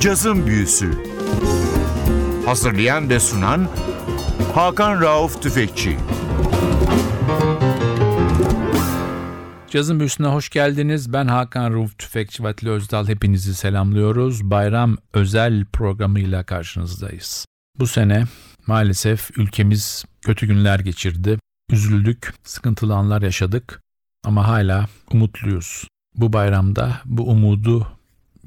[0.00, 0.90] Cazın Büyüsü
[2.46, 3.68] Hazırlayan ve sunan
[4.54, 5.96] Hakan Rauf Tüfekçi
[9.68, 11.12] Cazın Büyüsü'ne hoş geldiniz.
[11.12, 13.08] Ben Hakan Rauf Tüfekçi ve Atli Özdal.
[13.08, 14.50] Hepinizi selamlıyoruz.
[14.50, 17.46] Bayram özel programıyla karşınızdayız.
[17.78, 18.24] Bu sene
[18.66, 21.38] maalesef ülkemiz kötü günler geçirdi.
[21.70, 23.82] Üzüldük, sıkıntılı anlar yaşadık
[24.24, 25.88] ama hala umutluyuz.
[26.14, 27.86] Bu bayramda bu umudu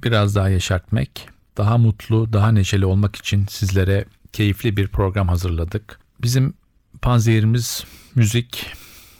[0.03, 1.09] biraz daha yaşartmak,
[1.57, 5.99] daha mutlu, daha neşeli olmak için sizlere keyifli bir program hazırladık.
[6.21, 6.53] Bizim
[7.01, 7.83] panzehirimiz
[8.15, 8.65] müzik.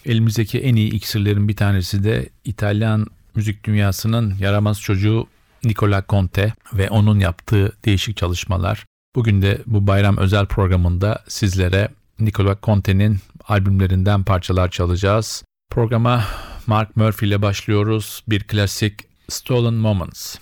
[0.06, 5.28] Elimizdeki en iyi iksirlerin bir tanesi de İtalyan müzik dünyasının yaramaz çocuğu
[5.64, 8.86] Nicola Conte ve onun yaptığı değişik çalışmalar.
[9.16, 11.90] Bugün de bu bayram özel programında sizlere
[12.20, 15.44] Nicola Conte'nin albümlerinden parçalar çalacağız.
[15.70, 16.24] Programa
[16.68, 18.24] Mark Murphy ile başlıyoruz.
[18.28, 20.38] Bir klasik Stolen Moments.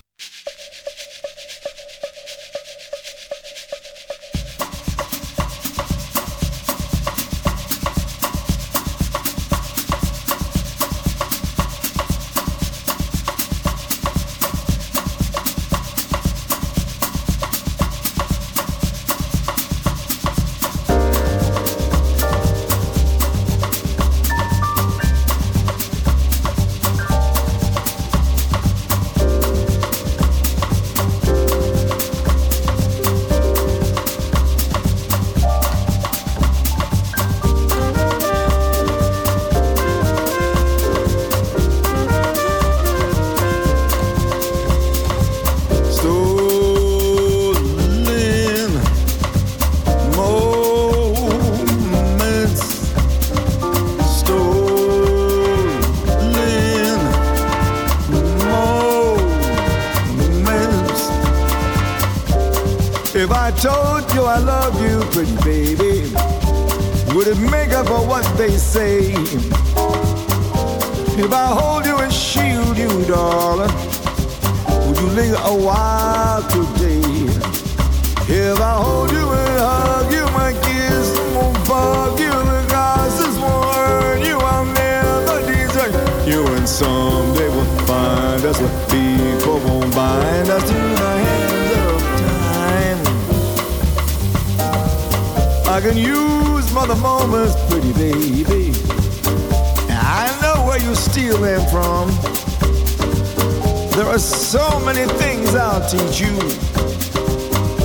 [68.71, 68.83] If
[71.33, 73.71] I hold you and shield you, darling,
[74.87, 77.02] would you linger a while today?
[78.31, 83.65] If I hold you and hug you, my kiss won't bug you, the glasses won't
[83.75, 84.37] hurt you.
[84.37, 85.93] I'll never desert
[86.27, 92.01] you, and someday we'll find us where people won't bind us to the hands of
[92.45, 93.01] time.
[95.73, 96.48] I can use
[96.80, 98.72] mother moments, pretty baby
[99.92, 102.08] I know where you steal them from.
[103.98, 106.32] There are so many things I'll teach you,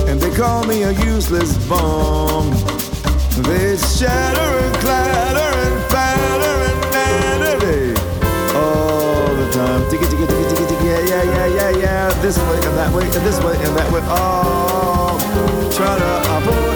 [0.07, 2.51] and they call me a useless bum.
[3.43, 7.99] They shatter and clatter and patter and natter
[8.55, 9.81] all the time.
[9.89, 12.21] Tiggy, tiggy, tiggy, tiggy, tiggy, yeah, yeah, yeah, yeah, yeah.
[12.21, 13.99] This way and that way and this way and that way.
[14.05, 15.19] Oh,
[15.75, 16.74] try to put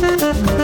[0.00, 0.59] Mm-hmm.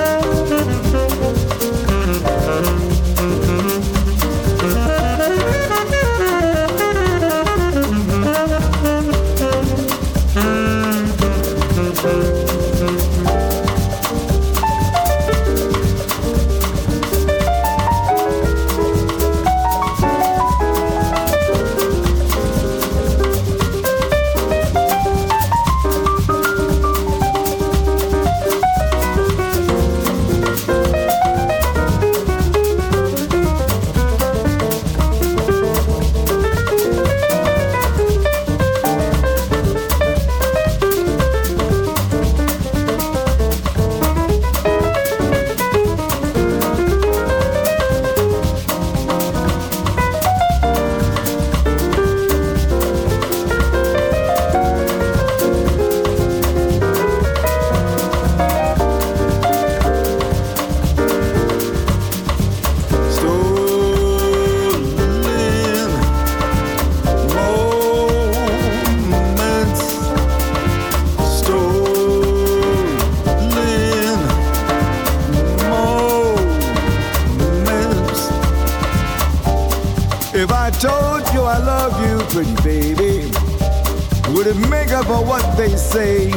[84.47, 86.29] It make up for what they say?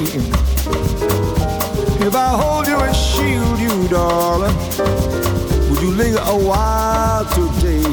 [2.02, 4.56] If I hold you and shield you, darling,
[5.70, 7.84] would you linger a while today?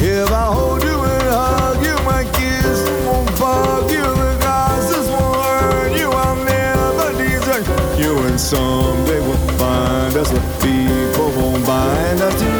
[0.00, 5.36] If I hold you and hug you, my kiss won't bug you, the glasses won't
[5.36, 7.66] hurt you, I'll never desert
[8.00, 12.57] you, and someday we'll find us what people won't bind us to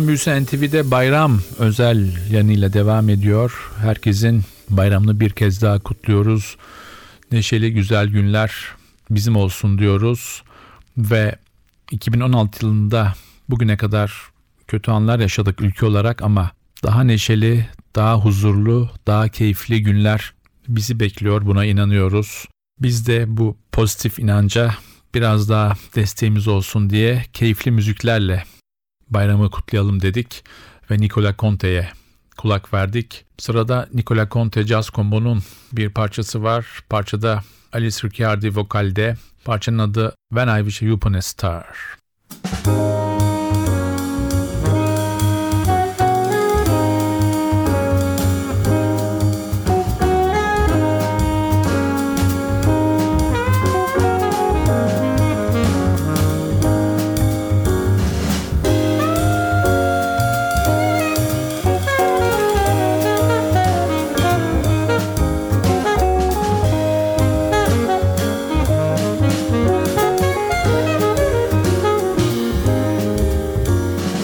[0.00, 3.72] Kızım Büyüsen NTV'de bayram özel yanıyla devam ediyor.
[3.78, 6.56] Herkesin bayramını bir kez daha kutluyoruz.
[7.32, 8.52] Neşeli güzel günler
[9.10, 10.42] bizim olsun diyoruz.
[10.98, 11.36] Ve
[11.90, 13.14] 2016 yılında
[13.48, 14.12] bugüne kadar
[14.68, 16.50] kötü anlar yaşadık ülke olarak ama
[16.82, 20.32] daha neşeli, daha huzurlu, daha keyifli günler
[20.68, 21.46] bizi bekliyor.
[21.46, 22.44] Buna inanıyoruz.
[22.78, 24.74] Biz de bu pozitif inanca
[25.14, 28.44] biraz daha desteğimiz olsun diye keyifli müziklerle
[29.10, 30.44] bayramı kutlayalım dedik
[30.90, 31.88] ve Nicola Conte'ye
[32.36, 33.24] kulak verdik.
[33.38, 36.66] Sırada Nicola Conte Jazz Combo'nun bir parçası var.
[36.88, 39.16] Parçada Alice Ricciardi vokalde.
[39.44, 41.66] Parçanın adı When I Wish You Upon a Star.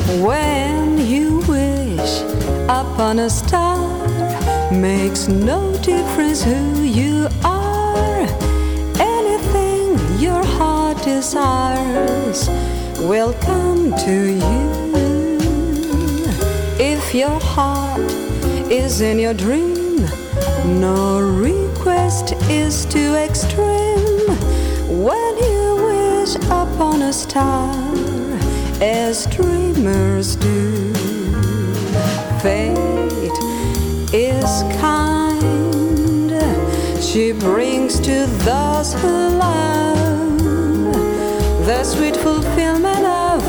[0.07, 2.21] When you wish
[2.69, 3.77] upon a star,
[4.71, 8.21] makes no difference who you are.
[9.01, 12.49] Anything your heart desires
[13.01, 15.39] will come to you.
[16.79, 18.01] If your heart
[18.71, 20.07] is in your dream,
[20.67, 24.29] no request is too extreme.
[24.89, 27.75] When you wish upon a star,
[28.80, 30.92] as dreamers do.
[32.42, 32.76] Fate
[34.12, 36.30] is kind,
[37.02, 40.28] she brings to those who love
[41.66, 43.42] the sweet fulfillment of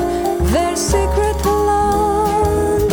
[0.51, 2.87] their secret longing.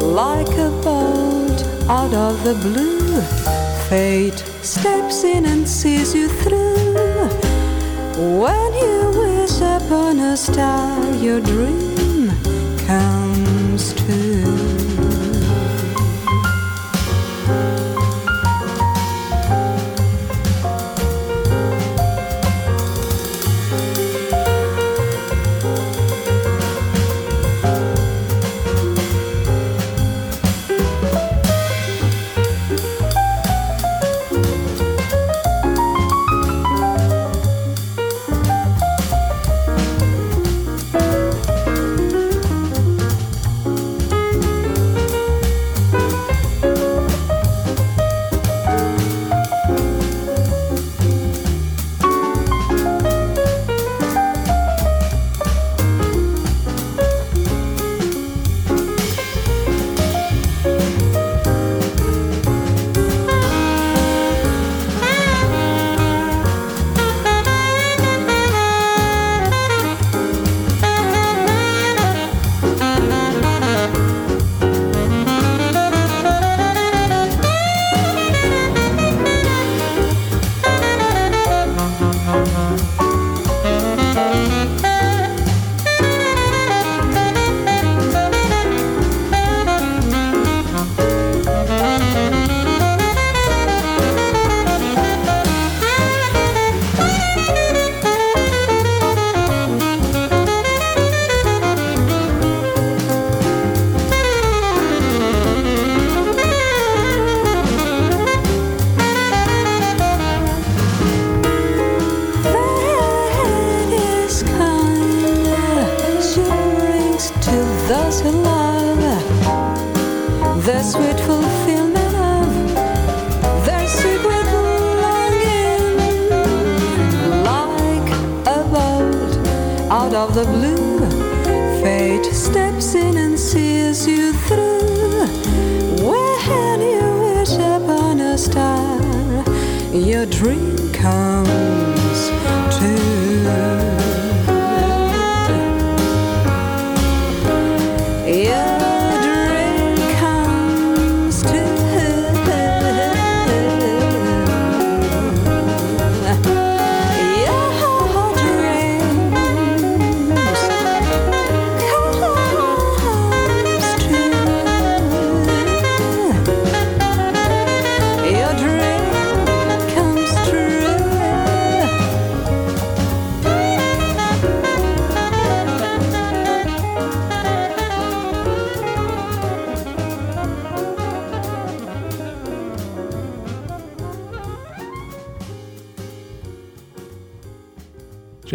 [0.00, 3.22] Like a bolt out of the blue,
[3.88, 7.30] fate steps in and sees you through.
[8.38, 9.29] When you
[9.60, 11.89] upon a star, your dream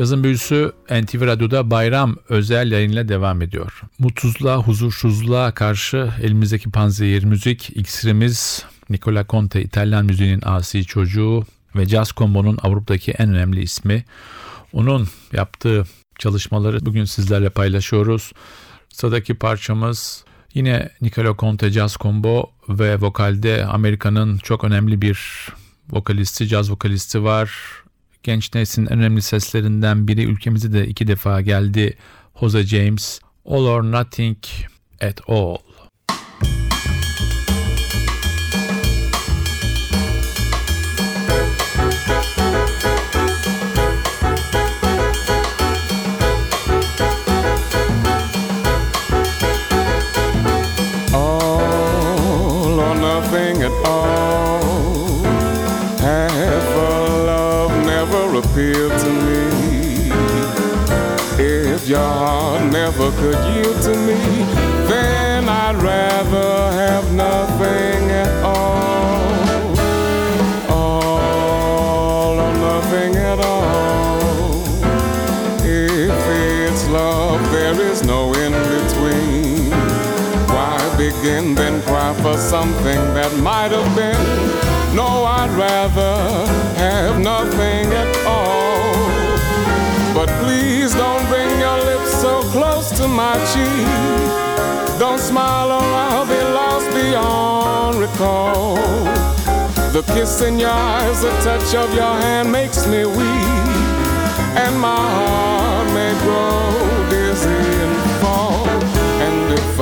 [0.06, 3.82] Cazın büyüsü NTV Radyo'da bayram özel yayınla devam ediyor.
[4.00, 11.46] Mutsuzluğa, huzursuzluğa karşı elimizdeki panzehir müzik, iksirimiz Nicola Conte İtalyan müziğinin asi çocuğu
[11.76, 14.06] ve Jazz Combo'nun Avrupa'daki en önemli ismi.
[14.74, 15.86] Onun yaptığı
[16.20, 18.32] çalışmaları bugün sizlerle paylaşıyoruz.
[18.90, 25.48] Sıradaki parçamız yine Nicola Conte Jazz Combo ve vokalde Amerika'nın çok önemli bir
[25.90, 27.52] vokalisti, caz vokalisti var.
[28.26, 31.98] Genç neslin önemli seslerinden biri ülkemize de iki defa geldi.
[32.34, 34.38] Jose James, All or Nothing
[35.02, 35.58] at all
[83.76, 84.96] have been?
[84.96, 86.16] No, I'd rather
[86.78, 88.96] have nothing at all.
[90.14, 95.00] But please don't bring your lips so close to my cheek.
[95.00, 98.76] Don't smile or I'll be lost beyond recall.
[99.92, 103.76] The kiss in your eyes, the touch of your hand makes me weak.
[104.64, 106.85] And my heart may grow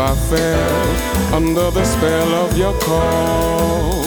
[0.06, 4.04] I fell under the spell of your call,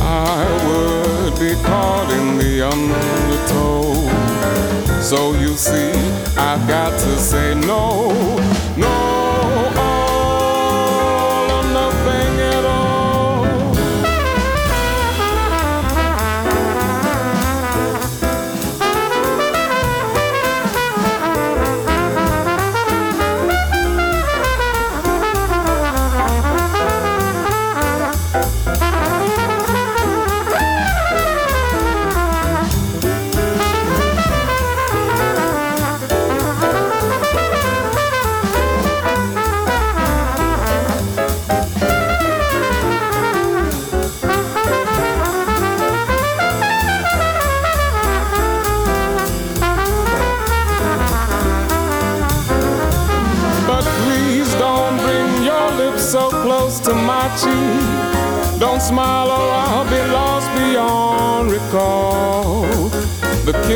[0.00, 3.92] I would be caught in the undertow.
[5.02, 5.92] So you see,
[6.38, 8.33] I've got to say no,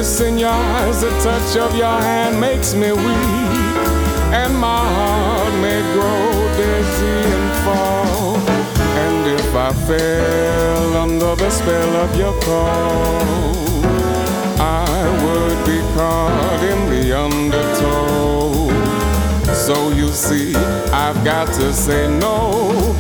[0.09, 3.77] kiss in your eyes, the touch of your hand makes me weak.
[4.41, 8.37] And my heart may grow dizzy and fall.
[9.05, 13.85] And if I fell under the spell of your call,
[14.61, 18.69] I would be caught in the undertow.
[19.53, 20.55] So you see,
[21.05, 22.95] I've got to say no,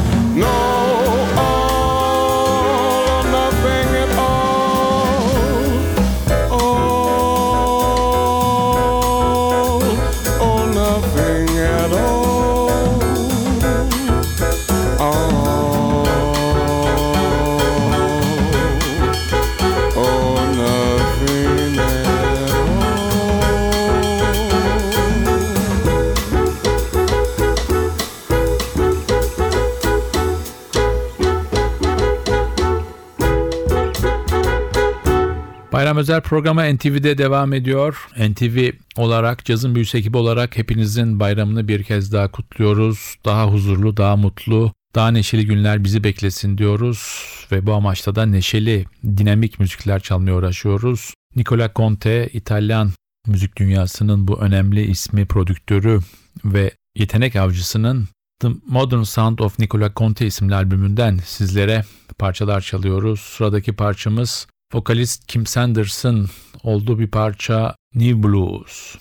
[35.98, 38.08] Özel programı NTV'de devam ediyor.
[38.18, 43.14] NTV olarak, Cazın Büyüsü ekibi olarak hepinizin bayramını bir kez daha kutluyoruz.
[43.24, 47.24] Daha huzurlu, daha mutlu, daha neşeli günler bizi beklesin diyoruz.
[47.52, 51.14] Ve bu amaçla da neşeli, dinamik müzikler çalmaya uğraşıyoruz.
[51.36, 52.92] Nicola Conte, İtalyan
[53.26, 56.00] müzik dünyasının bu önemli ismi, prodüktörü
[56.44, 58.08] ve yetenek avcısının
[58.40, 61.84] The Modern Sound of Nicola Conte isimli albümünden sizlere
[62.18, 63.20] parçalar çalıyoruz.
[63.20, 66.30] Sıradaki parçamız vokalist Kim Sanders'ın
[66.62, 68.96] olduğu bir parça New Blues.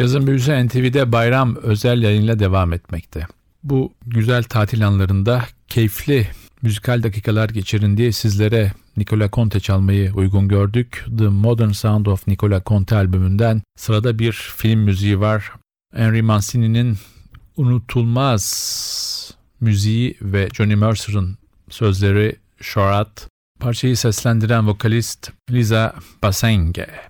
[0.00, 3.26] Cazın Büyüsü NTV'de bayram özel yayınla devam etmekte.
[3.62, 6.28] Bu güzel tatil anlarında keyifli
[6.62, 11.04] müzikal dakikalar geçirin diye sizlere Nicola Conte çalmayı uygun gördük.
[11.18, 15.52] The Modern Sound of Nicola Conte albümünden sırada bir film müziği var.
[15.94, 16.98] Henry Mancini'nin
[17.56, 21.38] unutulmaz müziği ve Johnny Mercer'ın
[21.70, 23.28] sözleri Shorat.
[23.60, 27.09] Parçayı seslendiren vokalist Lisa Basenge.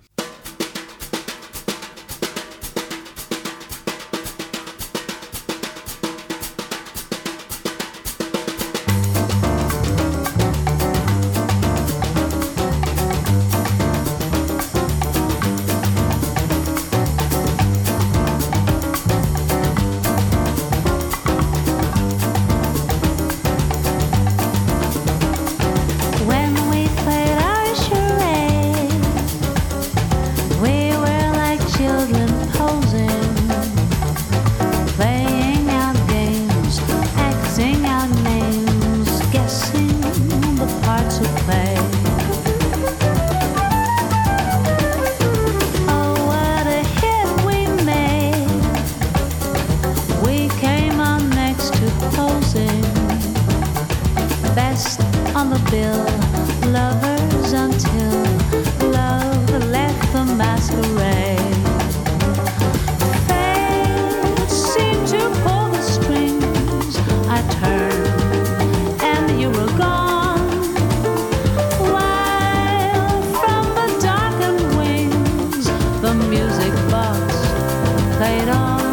[76.91, 78.90] box, play it on.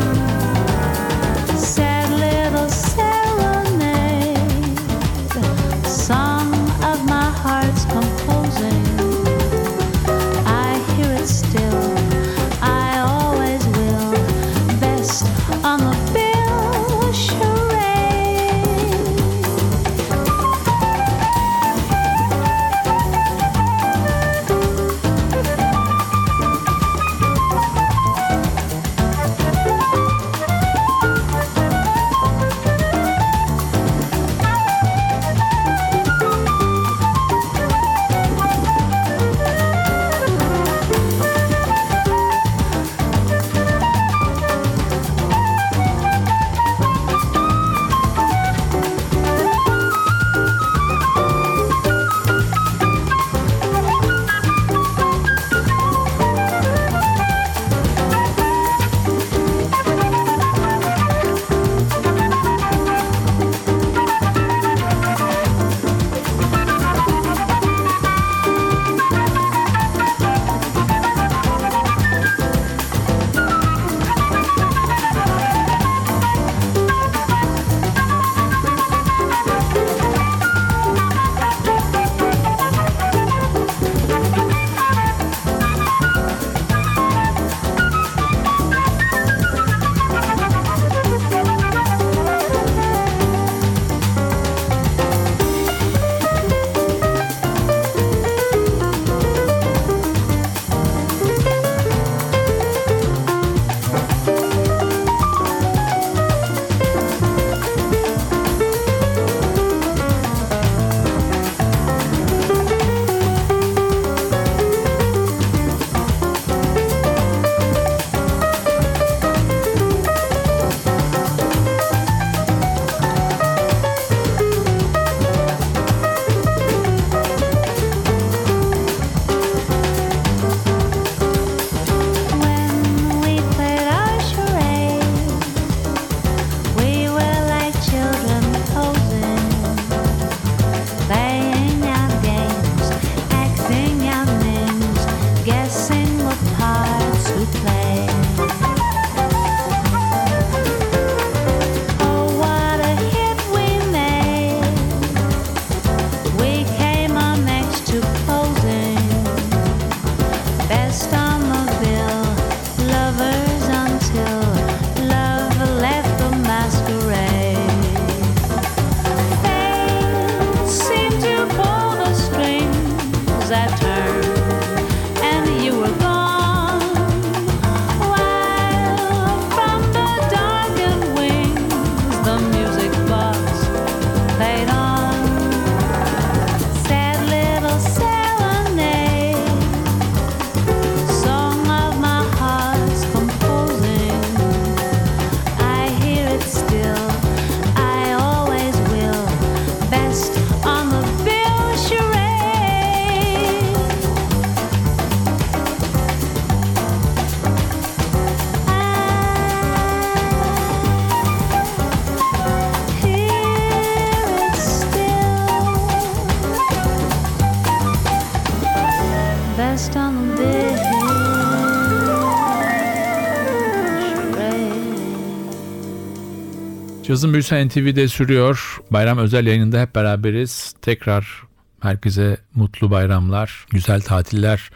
[227.08, 228.78] Cazın Büyüsü NTV'de sürüyor.
[228.90, 230.74] Bayram özel yayınında hep beraberiz.
[230.82, 231.42] Tekrar
[231.80, 234.70] herkese mutlu bayramlar, güzel tatiller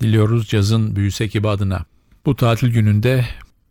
[0.00, 1.84] diliyoruz Cazın Büyüsü ekibi adına.
[2.26, 3.24] Bu tatil gününde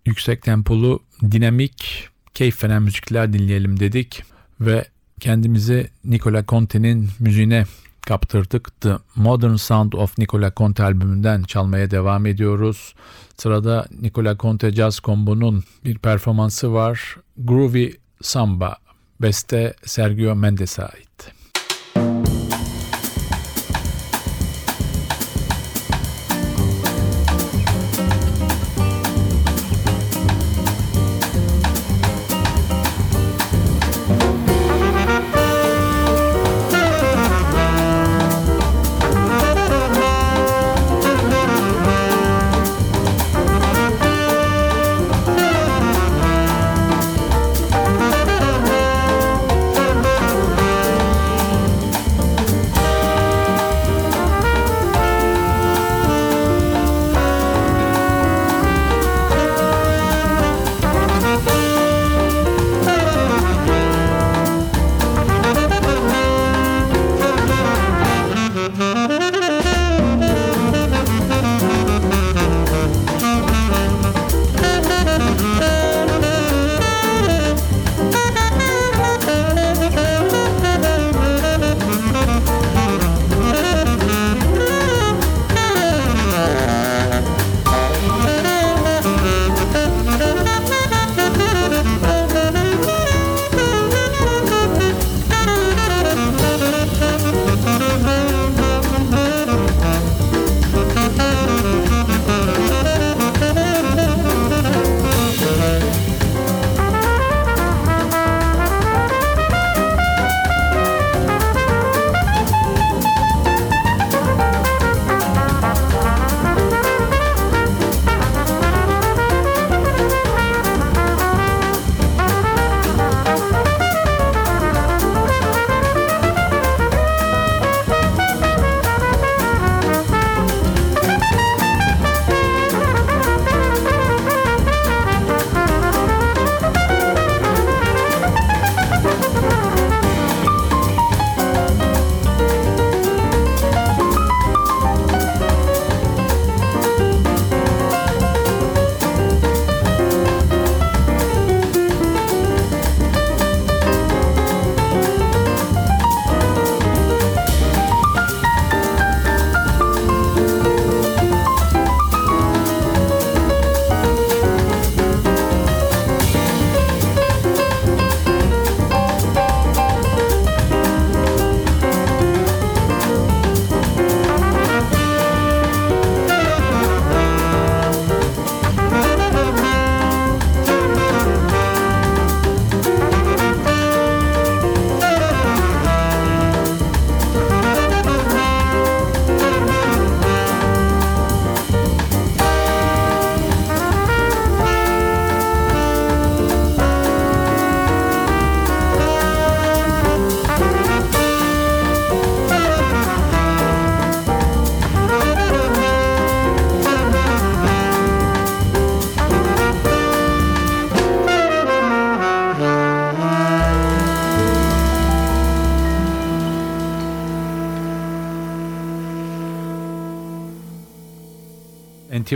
[0.06, 1.00] yüksek tempolu,
[1.32, 4.24] dinamik, keyif veren müzikler dinleyelim dedik
[4.62, 4.86] ve
[5.20, 7.66] kendimizi Nicola Conte'nin müziğine
[8.02, 8.82] kaptırdık.
[8.82, 12.94] The Modern Sound of Nicola Conte albümünden çalmaya devam ediyoruz.
[13.40, 17.18] Sırada Nicola Conte Jazz Combo'nun bir performansı var.
[17.38, 18.78] Groovy Samba,
[19.22, 21.09] beste Sergio Mendes'e ait.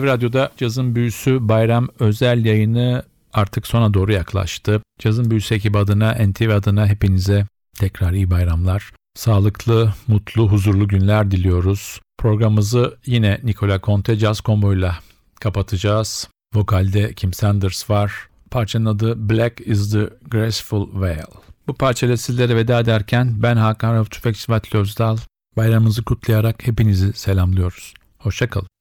[0.03, 4.81] NTV Radyo'da Cazın Büyüsü Bayram özel yayını artık sona doğru yaklaştı.
[4.99, 7.45] Cazın Büyüsü ekibi adına, NTV adına hepinize
[7.79, 8.91] tekrar iyi bayramlar.
[9.15, 11.99] Sağlıklı, mutlu, huzurlu günler diliyoruz.
[12.17, 14.91] Programımızı yine Nicola Conte Jazz Combo ile
[15.39, 16.29] kapatacağız.
[16.55, 18.13] Vokalde Kim Sanders var.
[18.51, 21.31] Parçanın adı Black is the Graceful Veil.
[21.67, 25.17] Bu parçayla sizlere veda ederken ben Hakan Rauf Tüfekçi Vatli Özdal.
[25.57, 27.93] Bayramınızı kutlayarak hepinizi selamlıyoruz.
[28.17, 28.72] Hoşçakalın.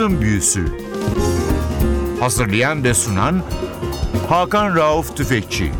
[0.00, 0.64] Cazın Büyüsü.
[2.20, 3.42] Hazırlayan ve sunan
[4.28, 5.72] Hakan Rauf Tüfekçi